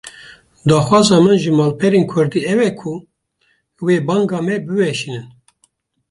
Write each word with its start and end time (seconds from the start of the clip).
Daxwaza 0.67 1.17
min 1.25 1.35
ji 1.41 1.51
malperên 1.57 2.05
Kurdî 2.11 2.39
ew 2.53 2.59
e 2.69 2.71
ku 2.79 2.93
vê 3.85 3.95
banga 4.07 4.39
me 4.47 4.55
biweşînin 4.65 5.25